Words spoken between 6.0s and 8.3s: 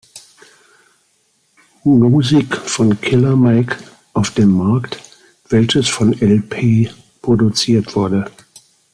El-P produziert wurde.